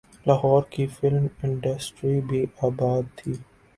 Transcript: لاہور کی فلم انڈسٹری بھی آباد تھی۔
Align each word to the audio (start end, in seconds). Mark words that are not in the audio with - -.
لاہور 0.27 0.61
کی 0.69 0.85
فلم 0.87 1.25
انڈسٹری 1.43 2.19
بھی 2.29 2.41
آباد 2.61 3.03
تھی۔ 3.17 3.33